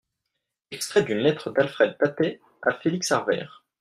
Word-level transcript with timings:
Extrait 0.71 1.03
d'une 1.03 1.19
lettre 1.19 1.51
d'Alfred 1.51 1.95
Tattet 1.99 2.41
à 2.63 2.73
Félix 2.73 3.11
Arvers. 3.11 3.63